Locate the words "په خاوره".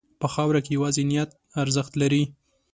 0.21-0.59